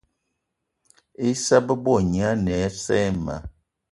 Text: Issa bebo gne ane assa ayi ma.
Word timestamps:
Issa 1.29 1.57
bebo 1.65 1.95
gne 2.07 2.21
ane 2.31 2.51
assa 2.67 2.93
ayi 3.01 3.09
ma. 3.25 3.35